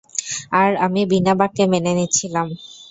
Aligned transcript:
আর 0.53 0.71
আমি 0.85 1.01
বিনা 1.11 1.33
বাক্যে 1.39 1.63
মেনে 1.73 1.91
নিচ্ছিলাম। 1.97 2.47